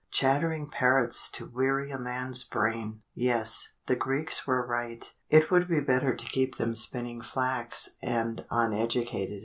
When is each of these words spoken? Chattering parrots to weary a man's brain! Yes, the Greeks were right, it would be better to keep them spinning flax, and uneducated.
Chattering 0.09 0.67
parrots 0.67 1.29
to 1.29 1.45
weary 1.45 1.91
a 1.91 1.99
man's 1.99 2.43
brain! 2.43 3.03
Yes, 3.13 3.73
the 3.85 3.95
Greeks 3.95 4.47
were 4.47 4.65
right, 4.65 5.05
it 5.29 5.51
would 5.51 5.67
be 5.67 5.79
better 5.79 6.15
to 6.15 6.25
keep 6.25 6.57
them 6.57 6.73
spinning 6.73 7.21
flax, 7.21 7.91
and 8.01 8.43
uneducated. 8.49 9.39